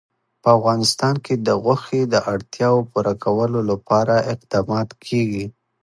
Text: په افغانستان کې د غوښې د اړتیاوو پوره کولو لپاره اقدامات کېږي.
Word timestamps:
په 0.41 0.49
افغانستان 0.57 1.15
کې 1.25 1.33
د 1.47 1.49
غوښې 1.63 2.01
د 2.13 2.15
اړتیاوو 2.33 2.87
پوره 2.91 3.13
کولو 3.23 3.59
لپاره 3.71 4.15
اقدامات 4.33 4.89
کېږي. 5.05 5.45